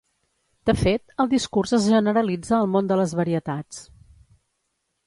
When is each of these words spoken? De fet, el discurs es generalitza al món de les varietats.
De 0.69 0.73
fet, 0.79 1.13
el 1.25 1.29
discurs 1.35 1.75
es 1.79 1.91
generalitza 1.91 2.57
al 2.61 2.67
món 2.77 2.91
de 2.95 2.99
les 3.03 3.15
varietats. 3.21 3.87